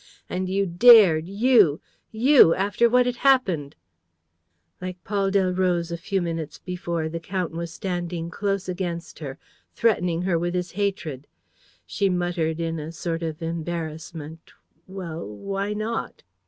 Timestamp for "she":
11.85-12.09